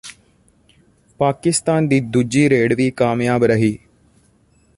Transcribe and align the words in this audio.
ਪਾਕਿਸਤਾਨ 1.19 1.87
ਦੀ 1.87 1.99
ਦੂਜੀ 2.01 2.49
ਰੇਡ 2.49 2.73
ਵੀ 2.73 2.89
ਕਾਮਯਾਬ 2.91 3.43
ਰਹੀ 3.43 3.77